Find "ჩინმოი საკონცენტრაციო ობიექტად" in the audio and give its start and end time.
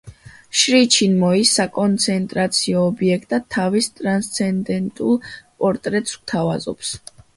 0.95-3.45